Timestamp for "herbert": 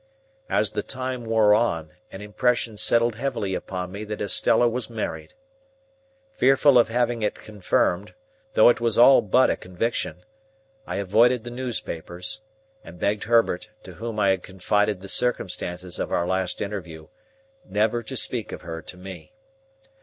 13.25-13.69